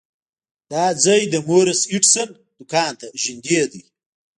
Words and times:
دا 0.71 0.85
ځای 1.03 1.21
د 1.29 1.35
مورس 1.47 1.79
هډسن 1.91 2.29
دکان 2.59 2.91
ته 2.99 3.07
نږدې 3.23 3.61
دی. 3.71 3.83